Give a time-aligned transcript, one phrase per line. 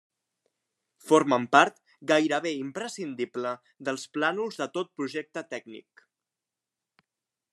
[1.09, 1.75] Formen part,
[2.11, 3.53] gairebé imprescindible,
[3.89, 6.05] dels plànols de tot projecte tècnic.